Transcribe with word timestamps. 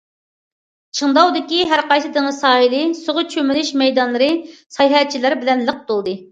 چىڭداۋدىكى 0.99 1.59
ھەرقايسى 1.73 2.09
دېڭىز 2.17 2.41
ساھىلى 2.45 2.81
سۇغا 3.03 3.27
چۆمۈلۈش 3.35 3.71
مەيدانلىرى 3.85 4.33
ساياھەتچىلەر 4.79 5.41
بىلەن 5.47 5.67
لىق 5.71 5.89
تولدى. 5.93 6.21